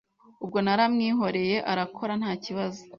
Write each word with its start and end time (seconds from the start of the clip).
Ubwo 0.43 0.57
naramwihoreye 0.65 1.57
arakora 1.71 2.13
ntakibazo 2.21 2.81